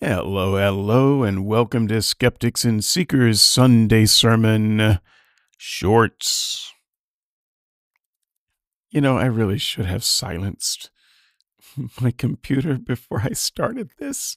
[0.00, 4.98] Hello, hello, and welcome to Skeptics and Seekers Sunday Sermon
[5.56, 6.72] Shorts.
[8.90, 10.90] You know, I really should have silenced
[12.00, 14.36] my computer before I started this.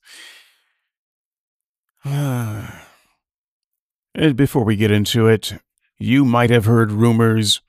[2.06, 2.70] and
[4.36, 5.56] before we get into it,
[5.98, 7.62] you might have heard rumors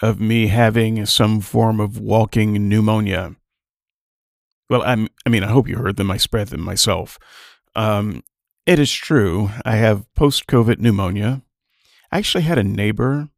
[0.00, 3.36] of me having some form of walking pneumonia.
[4.72, 6.10] Well, I'm, I mean, I hope you heard them.
[6.10, 7.18] I spread them myself.
[7.76, 8.24] Um,
[8.64, 9.50] it is true.
[9.66, 11.42] I have post COVID pneumonia.
[12.10, 13.28] I actually had a neighbor.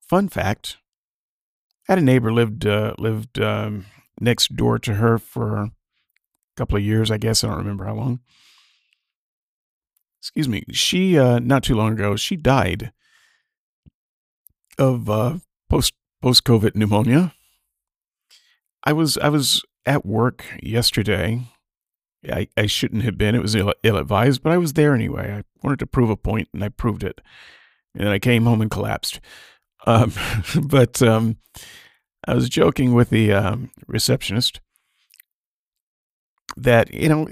[0.00, 0.78] Fun fact:
[1.88, 3.86] I had a neighbor lived uh, lived um,
[4.20, 5.70] next door to her for a
[6.56, 7.08] couple of years.
[7.12, 8.18] I guess I don't remember how long.
[10.20, 10.64] Excuse me.
[10.72, 12.90] She uh, not too long ago she died
[14.76, 15.38] of uh,
[15.70, 17.32] post post COVID pneumonia.
[18.82, 21.48] I was I was at work yesterday.
[22.30, 23.34] I, I shouldn't have been.
[23.34, 25.32] It was ill, ill advised, but I was there anyway.
[25.32, 27.20] I wanted to prove a point, and I proved it.
[27.96, 29.20] And I came home and collapsed.
[29.86, 30.12] Um,
[30.62, 31.38] but um,
[32.26, 34.60] I was joking with the um, receptionist
[36.56, 37.28] that, you know,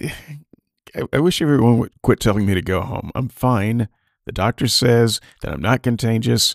[0.95, 3.13] I, I wish everyone would quit telling me to go home.
[3.15, 3.89] I'm fine.
[4.27, 6.55] The doctor says that I'm not contagious,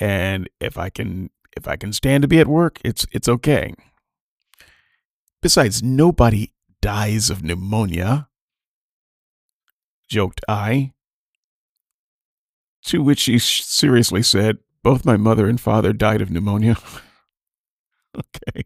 [0.00, 3.74] and if I can if I can stand to be at work, it's it's okay.
[5.42, 8.28] Besides, nobody dies of pneumonia,
[10.08, 10.92] joked I.
[12.84, 16.76] To which she seriously said, Both my mother and father died of pneumonia.
[18.16, 18.64] okay.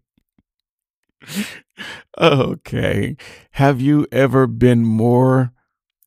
[2.20, 3.16] okay.
[3.52, 5.52] Have you ever been more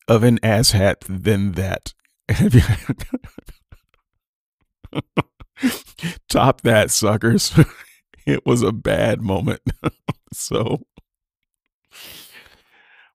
[0.07, 1.93] of an asshat than that?
[2.29, 2.61] Have you.
[6.29, 7.53] Top that, suckers.
[8.25, 9.61] It was a bad moment.
[10.33, 10.83] so,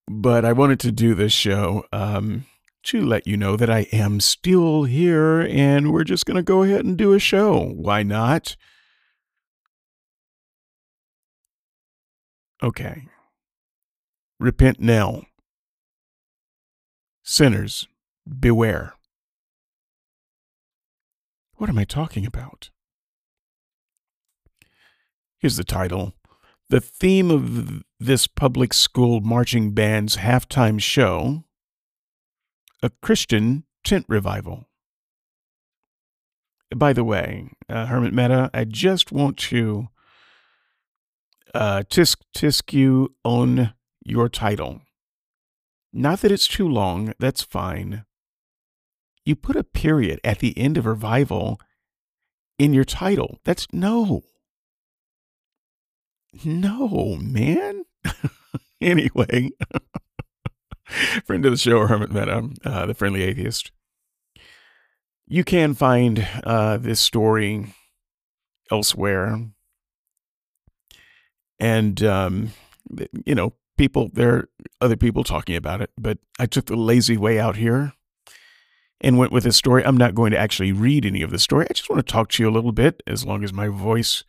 [0.07, 2.47] but I wanted to do this show um,
[2.85, 6.63] to let you know that I am still here and we're just going to go
[6.63, 7.73] ahead and do a show.
[7.75, 8.57] Why not?
[12.63, 13.07] Okay.
[14.41, 15.23] Repent now.
[17.23, 17.87] Sinners,
[18.27, 18.95] beware.
[21.57, 22.71] What am I talking about?
[25.39, 26.15] Here's the title.
[26.69, 31.45] The theme of this public school marching band's halftime show
[32.83, 34.67] a Christian tent revival.
[36.75, 39.89] By the way, uh, Hemant Mehta, I just want to
[41.55, 43.73] uh, tisk tisk you on
[44.05, 44.83] your title.
[45.93, 48.05] Not that it's too long, that's fine.
[49.25, 51.61] You put a period at the end of revival
[52.59, 53.39] in your title.
[53.45, 54.25] That's no.
[56.45, 57.85] No, man.
[58.81, 59.51] anyway,
[61.25, 63.73] friend of the show, Hemant Mehta, uh, the friendly atheist.
[65.27, 67.75] You can find uh, this story
[68.71, 69.49] elsewhere.
[71.61, 72.53] And, um,
[73.25, 74.49] you know, people, there are
[74.81, 77.93] other people talking about it, but I took the lazy way out here
[79.01, 79.85] and went with this story.
[79.85, 81.67] I'm not going to actually read any of the story.
[81.69, 84.25] I just want to talk to you a little bit as long as my voice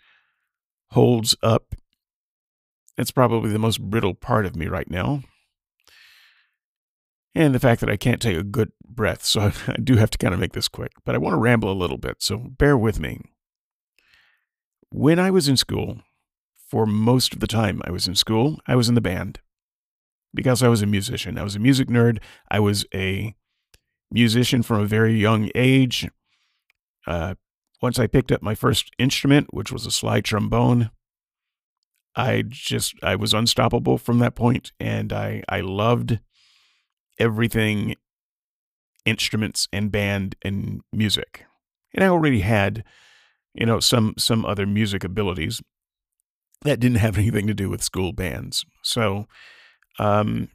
[0.92, 1.76] holds up
[3.00, 5.24] it's probably the most brittle part of me right now.
[7.34, 10.18] And the fact that I can't take a good breath, so I do have to
[10.18, 10.92] kind of make this quick.
[11.06, 13.22] But I want to ramble a little bit, so bear with me.
[14.90, 16.02] When I was in school,
[16.68, 19.40] for most of the time I was in school, I was in the band
[20.34, 21.38] because I was a musician.
[21.38, 22.20] I was a music nerd.
[22.52, 23.34] I was a
[24.12, 26.10] musician from a very young age.
[27.08, 27.36] Uh,
[27.82, 30.92] once I picked up my first instrument, which was a slide trombone,
[32.16, 36.20] I just I was unstoppable from that point and I I loved
[37.20, 37.96] everything
[39.06, 41.46] instruments and band and music.
[41.94, 42.84] And I already had
[43.54, 45.62] you know some some other music abilities
[46.64, 48.66] that didn't have anything to do with school bands.
[48.84, 49.28] So
[49.98, 50.50] um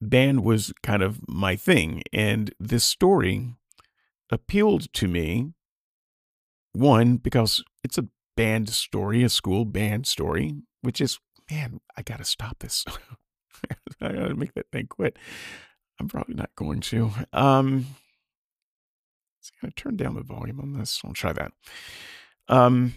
[0.00, 3.54] band was kind of my thing and this story
[4.30, 5.52] appealed to me
[6.72, 11.18] one because it's a band story, a school band story, which is,
[11.50, 12.84] man, I got to stop this.
[14.00, 15.18] I got to make that thing quit.
[15.98, 17.10] I'm probably not going to.
[17.32, 17.86] Um,
[19.62, 21.00] I'm going to turn down the volume on this.
[21.04, 21.52] I'll try that.
[22.48, 22.94] Um,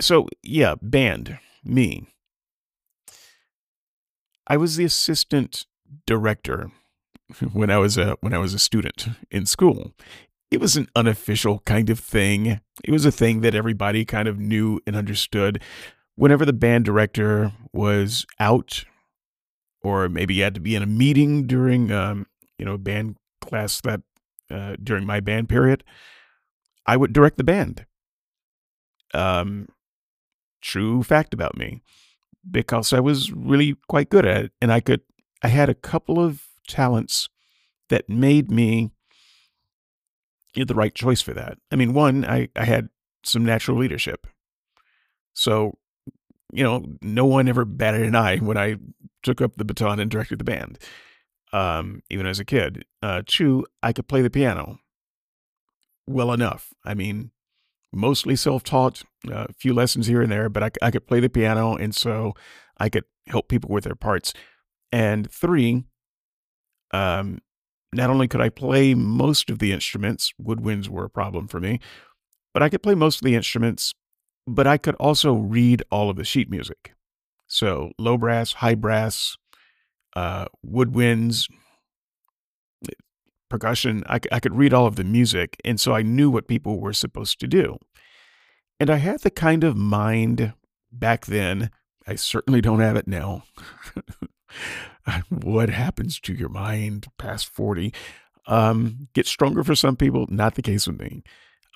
[0.00, 2.06] so yeah, band, me.
[4.46, 5.66] I was the assistant
[6.06, 6.70] director
[7.52, 9.92] when I was a when I was a student in school,
[10.50, 12.60] it was an unofficial kind of thing.
[12.84, 15.62] It was a thing that everybody kind of knew and understood.
[16.14, 18.84] Whenever the band director was out
[19.82, 22.26] or maybe you had to be in a meeting during, um,
[22.58, 24.00] you know, band class that
[24.50, 25.84] uh, during my band period,
[26.86, 27.86] I would direct the band.
[29.14, 29.68] Um,
[30.60, 31.82] true fact about me,
[32.50, 35.02] because I was really quite good at it, and I could.
[35.42, 37.28] I had a couple of talents
[37.88, 38.90] that made me
[40.64, 41.58] the right choice for that.
[41.70, 42.88] I mean, one, I, I had
[43.24, 44.26] some natural leadership.
[45.34, 45.78] So,
[46.52, 48.76] you know, no one ever batted an eye when I
[49.22, 50.78] took up the baton and directed the band,
[51.52, 52.84] um, even as a kid.
[53.02, 54.78] Uh, two, I could play the piano
[56.06, 56.72] well enough.
[56.84, 57.32] I mean,
[57.92, 61.20] mostly self taught, a uh, few lessons here and there, but I, I could play
[61.20, 61.74] the piano.
[61.74, 62.34] And so
[62.78, 64.32] I could help people with their parts.
[64.92, 65.84] And three,
[66.92, 67.40] um,
[67.92, 71.80] not only could I play most of the instruments, woodwinds were a problem for me,
[72.52, 73.94] but I could play most of the instruments,
[74.46, 76.92] but I could also read all of the sheet music.
[77.46, 79.36] So low brass, high brass,
[80.14, 81.48] uh, woodwinds,
[83.48, 85.56] percussion, I, I could read all of the music.
[85.64, 87.78] And so I knew what people were supposed to do.
[88.80, 90.52] And I had the kind of mind
[90.92, 91.70] back then,
[92.06, 93.44] I certainly don't have it now.
[95.28, 97.92] what happens to your mind past 40
[98.46, 101.22] um, gets stronger for some people, not the case with me.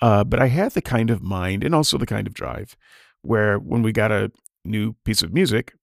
[0.01, 2.75] Uh, but I had the kind of mind and also the kind of drive
[3.21, 4.31] where when we got a
[4.65, 5.73] new piece of music,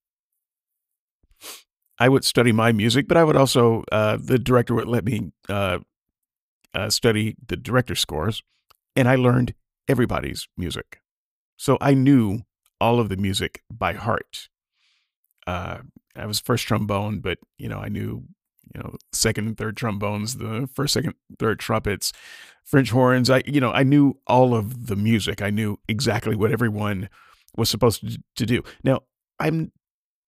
[2.00, 5.32] I would study my music, but I would also, uh, the director would let me
[5.48, 5.78] uh,
[6.74, 8.42] uh study the director's scores,
[8.94, 9.54] and I learned
[9.88, 11.00] everybody's music.
[11.56, 12.42] So I knew
[12.80, 14.48] all of the music by heart.
[16.18, 18.24] I was first trombone, but you know, I knew
[18.74, 22.12] you know second and third trombones, the first, second, third trumpets,
[22.64, 23.30] French horns.
[23.30, 25.42] I you know I knew all of the music.
[25.42, 27.08] I knew exactly what everyone
[27.56, 28.62] was supposed to, to do.
[28.84, 29.02] Now
[29.38, 29.72] I'm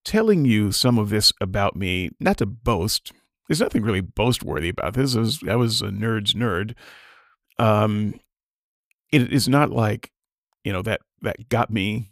[0.03, 3.11] telling you some of this about me, not to boast.
[3.47, 5.15] There's nothing really boast worthy about this.
[5.15, 6.73] I was, I was a nerd's nerd.
[7.59, 8.19] Um,
[9.11, 10.11] it is not like
[10.63, 12.10] you know that that got me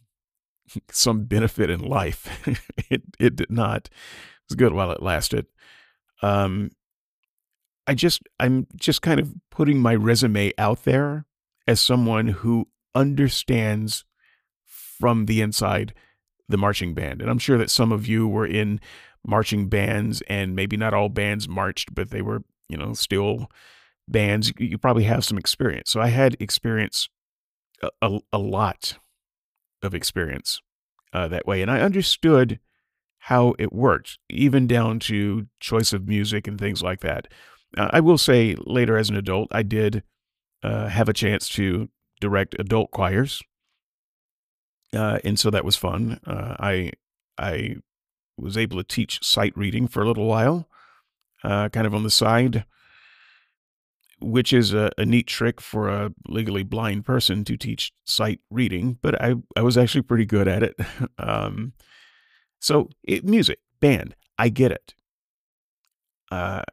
[0.92, 2.48] some benefit in life.
[2.90, 3.86] it it did not.
[3.86, 5.46] It was good while it lasted.
[6.22, 6.72] Um,
[7.88, 11.26] I just I'm just kind of putting my resume out there
[11.68, 14.06] as someone who understands
[14.66, 15.94] from the inside
[16.48, 17.22] the marching band.
[17.22, 18.82] And I'm sure that some of you were in
[19.26, 23.50] marching bands and maybe not all bands marched, but they were, you know, still
[24.08, 24.52] bands.
[24.58, 25.92] You probably have some experience.
[25.92, 27.08] So I had experience
[27.82, 28.98] a, a, a lot
[29.82, 30.62] of experience
[31.14, 31.62] uh, that way.
[31.62, 32.60] And I understood
[33.24, 37.28] how it worked, even down to choice of music and things like that.
[37.78, 40.04] Uh, I will say later as an adult, I did
[40.64, 41.90] uh, have a chance to
[42.20, 43.42] direct adult choirs.
[44.94, 46.20] Uh, and so that was fun.
[46.26, 46.92] Uh, I
[47.38, 47.76] I
[48.38, 50.68] was able to teach sight reading for a little while,
[51.44, 52.66] uh, kind of on the side
[54.22, 58.98] which is a, a, neat trick for a legally blind person to teach sight reading,
[59.02, 60.76] but I, I was actually pretty good at it.
[61.18, 61.74] um,
[62.60, 64.94] so, it, music, band, I get it.
[66.32, 66.64] Uh,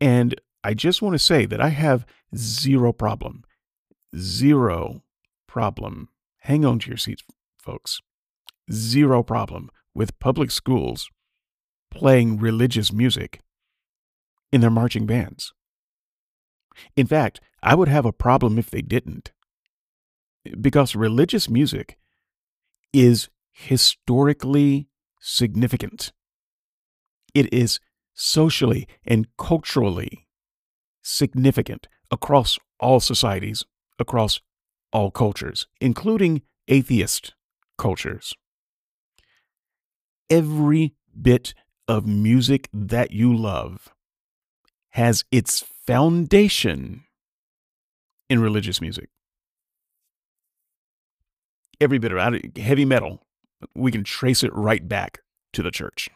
[0.00, 2.06] and I just want to say that I have
[2.36, 3.44] zero problem,
[4.16, 5.02] zero
[5.46, 6.08] problem.
[6.40, 7.22] Hang on to your seats,
[7.58, 8.00] folks.
[8.70, 11.10] Zero problem with public schools
[11.90, 13.40] playing religious music
[14.52, 15.52] in their marching bands.
[16.96, 19.32] In fact, I would have a problem if they didn't.
[20.60, 21.96] Because religious music
[22.92, 24.88] is historically
[25.20, 26.12] significant.
[27.34, 27.80] It is
[28.14, 30.26] socially and culturally
[31.02, 33.64] significant across all societies,
[33.98, 34.40] across
[34.92, 37.34] all cultures, including atheist
[37.78, 38.34] cultures.
[40.28, 41.54] Every bit
[41.88, 43.88] of music that you love
[44.90, 47.04] has its foundation
[48.28, 49.08] in religious music.
[51.80, 53.22] Every bit of heavy metal,
[53.74, 55.18] we can trace it right back
[55.52, 56.08] to the church.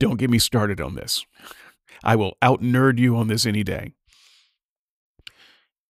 [0.00, 1.24] Don't get me started on this.
[2.04, 3.92] I will out nerd you on this any day.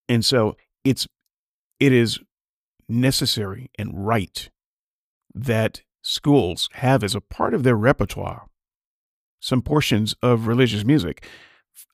[0.08, 1.06] And so it's
[1.78, 2.18] it is
[2.88, 4.48] necessary and right
[5.34, 8.46] that schools have as a part of their repertoire
[9.40, 11.26] some portions of religious music.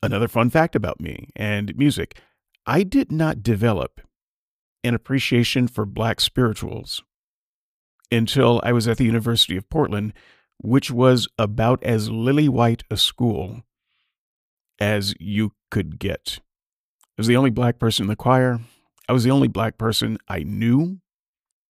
[0.02, 2.18] Another fun fact about me and music
[2.66, 4.00] I did not develop
[4.82, 7.02] an appreciation for black spirituals
[8.10, 10.12] until I was at the University of Portland,
[10.58, 13.62] which was about as lily white a school
[14.80, 16.40] as you could get.
[17.02, 18.60] I was the only black person in the choir.
[19.08, 20.98] I was the only black person I knew.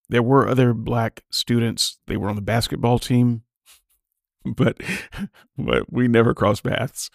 [0.09, 3.43] There were other black students, they were on the basketball team.
[4.57, 4.81] but
[5.57, 7.11] but we never crossed paths.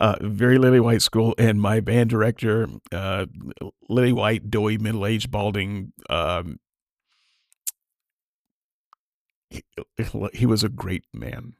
[0.00, 3.26] Uh, very Lily White school, and my band director, uh,
[3.88, 5.92] Lily White, doughy, middle aged, balding.
[6.10, 6.58] Um,
[9.48, 9.62] he,
[10.32, 11.54] he was a great man,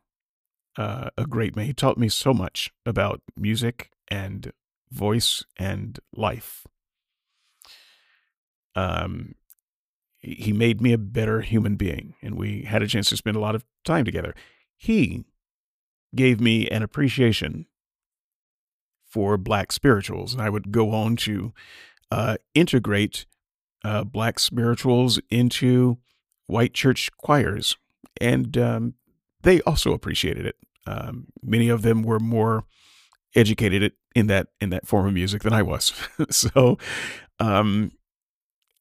[0.76, 1.66] uh, a great man.
[1.66, 4.52] He taught me so much about music and
[4.90, 6.66] voice and life.
[8.74, 9.34] Um,
[10.18, 13.40] he made me a better human being, and we had a chance to spend a
[13.40, 14.34] lot of time together.
[14.82, 15.26] He
[16.12, 17.66] gave me an appreciation
[19.06, 21.52] for black spirituals, and I would go on to
[22.10, 23.24] uh, integrate
[23.84, 25.98] uh, black spirituals into
[26.48, 27.76] white church choirs,
[28.20, 28.94] and um,
[29.42, 30.56] they also appreciated it.
[30.84, 32.64] Um, many of them were more
[33.36, 35.92] educated in that in that form of music than I was,
[36.30, 36.76] so
[37.38, 37.92] um,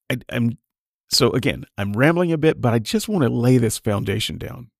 [0.10, 0.58] I, I'm
[1.12, 4.72] so again, I'm rambling a bit, but I just want to lay this foundation down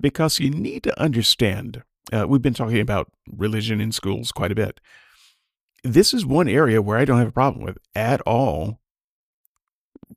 [0.00, 1.82] because you need to understand.
[2.12, 4.80] Uh, we've been talking about religion in schools quite a bit.
[5.84, 8.80] This is one area where I don't have a problem with at all.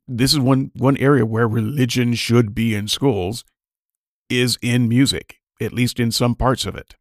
[0.06, 3.44] This is one one area where religion should be in schools
[4.28, 6.94] is in music, at least in some parts of it.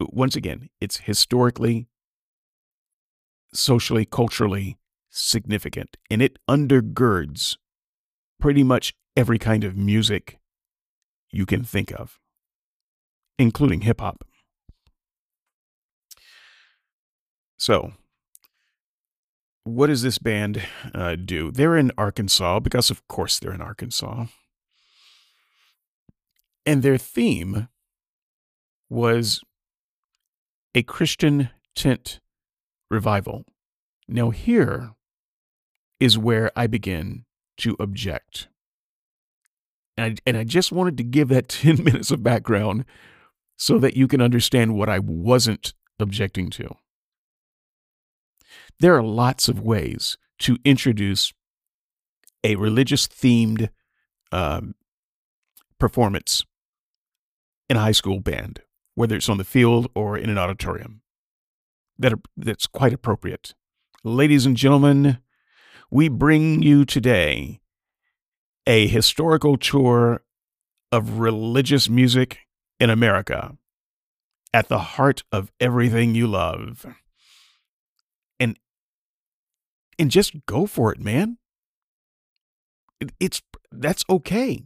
[0.00, 1.88] Once again, it's historically,
[3.54, 4.76] socially, culturally
[5.10, 7.56] significant and it undergirds
[8.38, 10.38] pretty much every kind of music
[11.32, 12.20] you can think of,
[13.36, 14.24] including hip hop.
[17.56, 17.94] So,
[19.64, 20.62] what does this band
[20.94, 21.50] uh, do?
[21.50, 24.26] They're in Arkansas because, of course, they're in Arkansas.
[26.64, 27.66] And their theme
[28.88, 29.42] was
[30.76, 32.20] a Christian tent
[32.88, 33.44] revival.
[34.06, 34.92] Now, here
[35.98, 37.24] is where I begin
[37.58, 38.46] to object.
[39.98, 42.84] And I, and I just wanted to give that 10 minutes of background
[43.56, 46.76] so that you can understand what I wasn't objecting to.
[48.78, 51.32] There are lots of ways to introduce
[52.44, 53.70] a religious themed
[54.30, 54.76] um,
[55.80, 56.44] performance
[57.68, 58.60] in a high school band,
[58.94, 61.02] whether it's on the field or in an auditorium.
[61.98, 63.54] That are, that's quite appropriate.
[64.04, 65.18] Ladies and gentlemen,
[65.90, 67.58] we bring you today
[68.68, 70.22] a historical tour
[70.92, 72.40] of religious music
[72.78, 73.56] in America
[74.52, 76.86] at the heart of everything you love.
[78.38, 78.58] And
[79.98, 81.38] and just go for it, man.
[83.18, 83.40] It's
[83.72, 84.64] that's okay.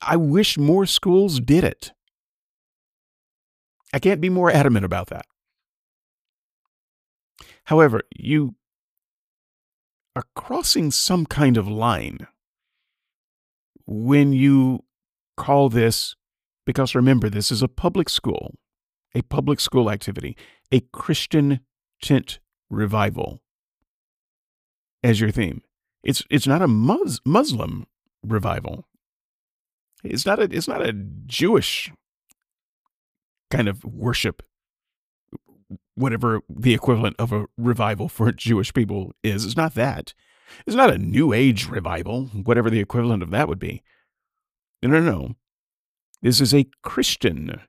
[0.00, 1.92] I wish more schools did it.
[3.92, 5.26] I can't be more adamant about that.
[7.64, 8.54] However, you
[10.16, 12.26] are crossing some kind of line
[13.86, 14.84] when you
[15.36, 16.16] call this,
[16.64, 18.54] because remember, this is a public school,
[19.14, 20.36] a public school activity,
[20.72, 21.60] a Christian
[22.00, 22.38] tent
[22.70, 23.40] revival
[25.02, 25.62] as your theme.
[26.02, 27.86] It's it's not a Mus- Muslim
[28.22, 28.86] revival.
[30.02, 31.92] It's not a it's not a Jewish
[33.50, 34.42] kind of worship
[35.94, 39.44] whatever the equivalent of a revival for Jewish people is.
[39.44, 40.14] It's not that.
[40.66, 43.82] It's not a New Age revival, whatever the equivalent of that would be.
[44.82, 45.34] No, no, no.
[46.22, 47.60] This is a Christian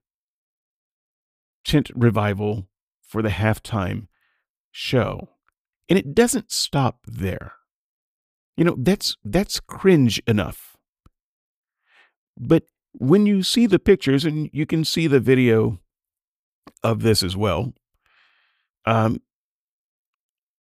[1.64, 2.68] tent revival
[3.02, 4.08] for the halftime
[4.72, 5.30] show.
[5.90, 7.54] And it doesn't stop there.
[8.58, 10.78] You know, that's that's cringe enough.
[12.38, 15.80] But when you see the pictures and you can see the video
[16.84, 17.74] of this as well,
[18.86, 19.22] um,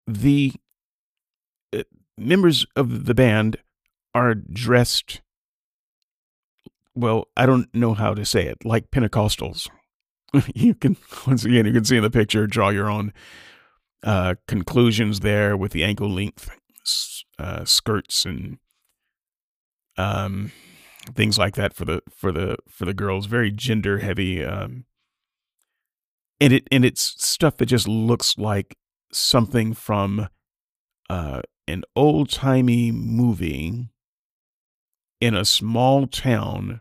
[0.06, 0.52] the
[1.74, 1.82] uh,
[2.16, 3.56] members of the band
[4.14, 5.20] are dressed,
[6.94, 9.68] well, I don't know how to say it, like Pentecostals.
[10.54, 10.96] you can,
[11.26, 13.12] once again, you can see in the picture, draw your own
[14.02, 16.50] uh, conclusions there with the ankle length
[17.38, 18.58] uh, skirts and
[19.96, 20.52] um,
[21.14, 23.26] things like that for the for the for the girls.
[23.26, 24.84] Very gender heavy um,
[26.40, 28.76] and it and it's stuff that just looks like
[29.12, 30.28] something from
[31.08, 33.88] uh, an old timey movie
[35.20, 36.80] in a small town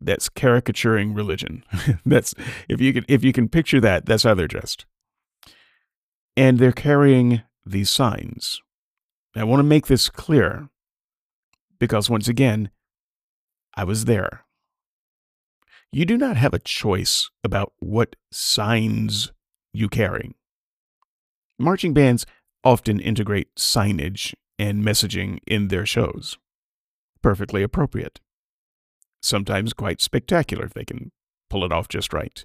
[0.00, 1.64] that's caricaturing religion.
[2.06, 2.34] that's
[2.68, 4.86] if you can if you can picture that, that's how they're dressed.
[6.36, 8.60] And they're carrying these signs.
[9.34, 10.68] I want to make this clear
[11.78, 12.70] because once again,
[13.76, 14.44] I was there
[15.92, 19.32] you do not have a choice about what signs
[19.72, 20.34] you carry.
[21.58, 22.26] Marching bands
[22.64, 26.38] often integrate signage and messaging in their shows.
[27.22, 28.20] Perfectly appropriate.
[29.22, 31.10] sometimes quite spectacular if they can
[31.50, 32.44] pull it off just right.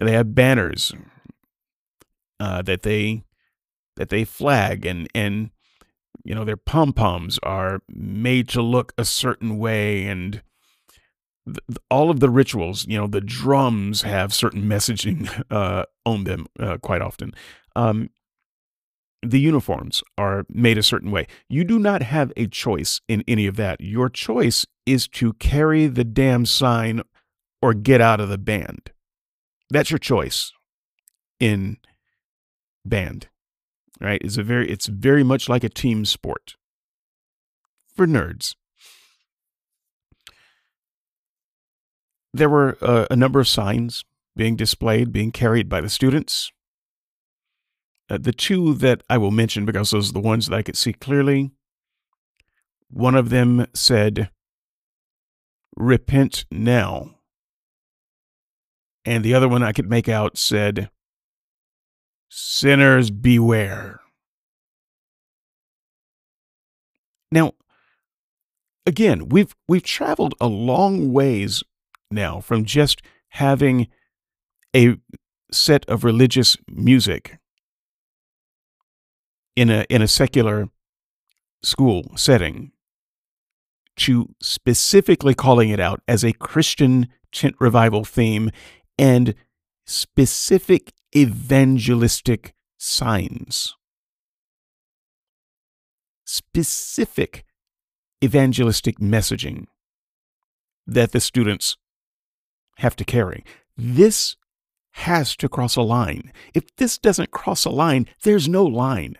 [0.00, 0.92] They have banners
[2.38, 3.24] uh, that they
[3.96, 5.50] that they flag and and
[6.24, 10.42] you know their pom poms are made to look a certain way and
[11.90, 16.78] all of the rituals you know the drums have certain messaging uh, on them uh,
[16.78, 17.32] quite often
[17.76, 18.10] um,
[19.22, 23.46] the uniforms are made a certain way you do not have a choice in any
[23.46, 27.02] of that your choice is to carry the damn sign
[27.60, 28.90] or get out of the band
[29.70, 30.52] that's your choice
[31.40, 31.76] in
[32.84, 33.28] band
[34.00, 34.20] right?
[34.22, 36.56] It's a very it's very much like a team sport
[37.94, 38.54] for nerds.
[42.38, 44.04] There were uh, a number of signs
[44.36, 46.52] being displayed, being carried by the students.
[48.08, 50.76] Uh, the two that I will mention because those are the ones that I could
[50.76, 51.50] see clearly.
[52.90, 54.30] One of them said,
[55.76, 57.16] Repent now.
[59.04, 60.90] And the other one I could make out said,
[62.28, 64.00] Sinners beware.
[67.32, 67.54] Now,
[68.86, 71.64] again, we've we've traveled a long ways
[72.10, 73.88] now from just having
[74.74, 74.96] a
[75.50, 77.38] set of religious music
[79.56, 80.68] in a in a secular
[81.62, 82.70] school setting
[83.96, 88.50] to specifically calling it out as a Christian tent revival theme
[88.96, 89.34] and
[89.86, 93.74] specific evangelistic signs.
[96.24, 97.44] Specific
[98.22, 99.66] evangelistic messaging
[100.86, 101.76] that the students
[102.78, 103.44] have to carry.
[103.76, 104.36] This
[104.92, 106.32] has to cross a line.
[106.54, 109.16] If this doesn't cross a line, there's no line.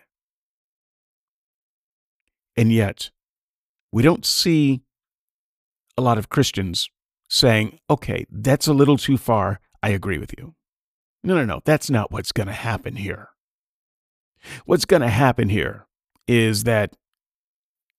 [2.57, 3.11] And yet,
[3.93, 4.83] we don't see
[5.97, 6.89] a lot of Christians
[7.29, 9.61] saying, okay, that's a little too far.
[9.83, 10.55] I agree with you.
[11.23, 11.61] No, no, no.
[11.65, 13.29] That's not what's going to happen here.
[14.65, 15.87] What's going to happen here
[16.27, 16.95] is that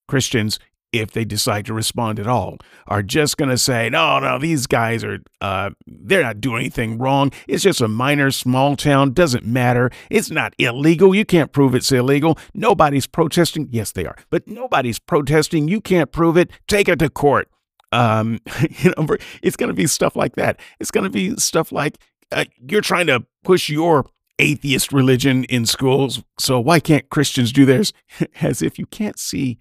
[0.08, 0.60] Christians,
[0.92, 4.68] if they decide to respond at all, are just going to say, no, no, these
[4.68, 7.32] guys are, uh, they're not doing anything wrong.
[7.48, 9.14] It's just a minor small town.
[9.14, 9.92] Doesn't matter.
[10.10, 11.14] It's not illegal.
[11.14, 12.38] You can't prove it's illegal.
[12.54, 13.70] Nobody's protesting.
[13.72, 14.16] Yes, they are.
[14.30, 15.68] But nobody's protesting.
[15.68, 16.52] You can't prove it.
[16.68, 17.50] Take it to court.
[17.92, 19.08] Um, you know,
[19.42, 20.60] it's going to be stuff like that.
[20.80, 21.98] It's going to be stuff like,
[22.32, 24.06] uh, you're trying to push your
[24.40, 27.92] atheist religion in schools, so why can't Christians do theirs?
[28.42, 29.58] As if you can't see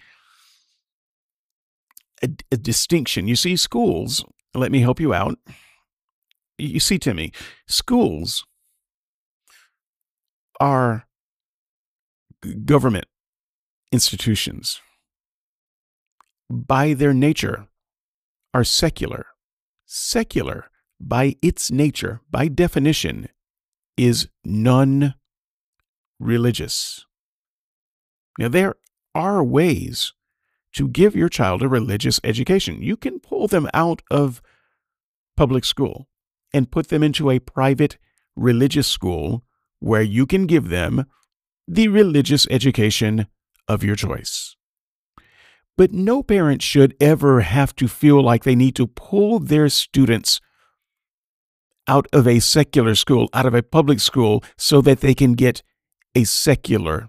[2.22, 3.28] a, a distinction.
[3.28, 5.38] You see, schools, let me help you out.
[6.58, 7.32] You see, Timmy,
[7.66, 8.44] schools
[10.60, 11.06] are
[12.64, 13.06] government
[13.92, 14.80] institutions
[16.50, 17.66] by their nature
[18.54, 19.26] are secular.
[19.86, 23.28] Secular by its nature, by definition,
[23.96, 25.14] is non
[26.18, 27.06] religious.
[28.38, 28.74] Now, there
[29.14, 30.12] are ways
[30.74, 32.82] to give your child a religious education.
[32.82, 34.42] You can pull them out of
[35.36, 36.08] public school
[36.52, 37.98] and put them into a private
[38.36, 39.44] religious school
[39.80, 41.04] where you can give them
[41.66, 43.26] the religious education
[43.66, 44.56] of your choice.
[45.76, 50.40] But no parent should ever have to feel like they need to pull their students
[51.86, 55.62] out of a secular school, out of a public school, so that they can get
[56.14, 57.08] a secular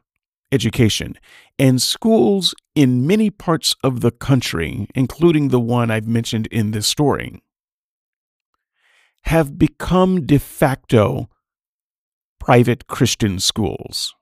[0.51, 1.15] education.
[1.57, 6.87] And schools in many parts of the country, including the one I've mentioned in this
[6.87, 7.43] story,
[9.23, 11.27] have become de facto
[12.39, 14.15] private Christian schools.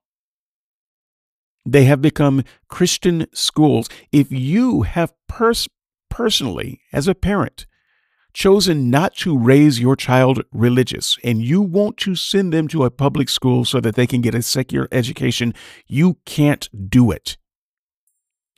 [1.68, 3.90] They have become Christian schools.
[4.12, 5.70] If you have pers-
[6.10, 7.68] personally, as a parent,
[8.34, 12.90] chosen not to raise your child religious and you want to send them to a
[12.90, 15.54] public school so that they can get a secular education,
[15.86, 17.38] you can't do it.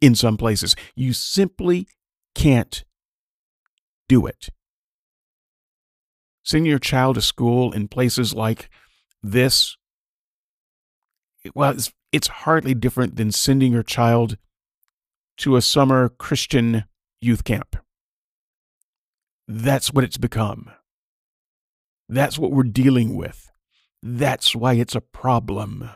[0.02, 1.88] In some places, you simply
[2.36, 2.84] can't
[4.08, 4.50] do it.
[6.44, 8.70] Send your child to school in places like
[9.22, 9.78] this.
[11.54, 14.38] Well, it's, it's hardly different than sending your child
[15.38, 16.86] to a summer Christian
[17.22, 17.76] youth camp.
[19.48, 20.72] That's what it's become.
[22.08, 23.52] That's what we're dealing with.
[24.02, 25.90] That's why it's a problem.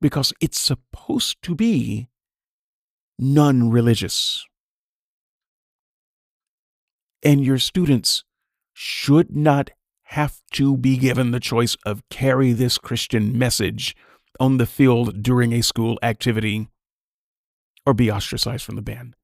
[0.00, 2.08] Because it's supposed to be
[3.18, 4.44] non religious.
[7.22, 8.24] And your students
[8.72, 9.70] should not
[10.10, 13.96] have to be given the choice of carry this Christian message
[14.38, 16.68] on the field during a school activity
[17.84, 19.16] or be ostracized from the band.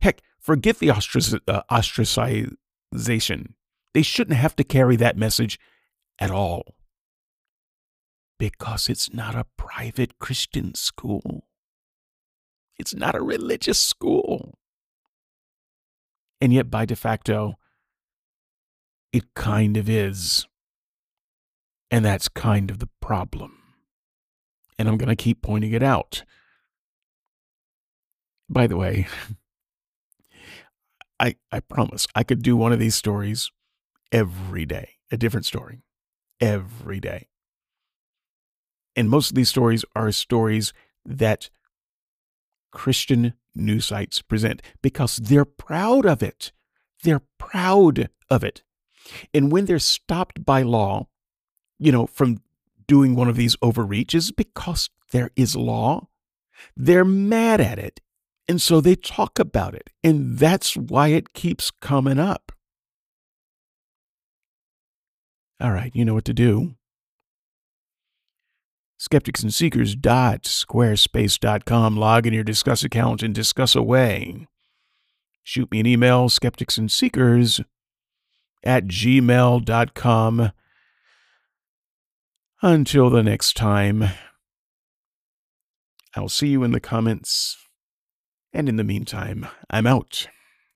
[0.00, 3.52] Heck, forget the ostrac- uh, ostracization.
[3.94, 5.58] They shouldn't have to carry that message
[6.18, 6.77] at all.
[8.38, 11.44] Because it's not a private Christian school.
[12.78, 14.58] It's not a religious school.
[16.40, 17.58] And yet, by de facto,
[19.12, 20.46] it kind of is.
[21.90, 23.58] And that's kind of the problem.
[24.78, 26.22] And I'm going to keep pointing it out.
[28.48, 29.08] By the way,
[31.20, 33.50] I, I promise I could do one of these stories
[34.12, 35.82] every day, a different story
[36.40, 37.26] every day.
[38.98, 40.72] And most of these stories are stories
[41.04, 41.50] that
[42.72, 46.50] Christian news sites present because they're proud of it.
[47.04, 48.64] They're proud of it.
[49.32, 51.06] And when they're stopped by law,
[51.78, 52.42] you know, from
[52.88, 56.08] doing one of these overreaches because there is law,
[56.76, 58.00] they're mad at it.
[58.48, 59.90] And so they talk about it.
[60.02, 62.50] And that's why it keeps coming up.
[65.60, 66.74] All right, you know what to do.
[68.98, 71.96] Skepticsandseekers.squarespace.com.
[71.96, 74.46] Log in your Disqus account and discuss away.
[75.42, 77.64] Shoot me an email, skepticsandseekers
[78.64, 80.52] at gmail.com.
[82.60, 84.10] Until the next time,
[86.14, 87.56] I'll see you in the comments.
[88.52, 90.26] And in the meantime, I'm out.